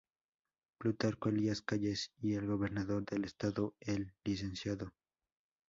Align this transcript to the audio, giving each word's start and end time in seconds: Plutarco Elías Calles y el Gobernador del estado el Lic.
Plutarco 0.79 1.29
Elías 1.29 1.61
Calles 1.61 2.11
y 2.17 2.33
el 2.33 2.47
Gobernador 2.47 3.05
del 3.05 3.23
estado 3.23 3.75
el 3.81 4.15
Lic. 4.23 4.81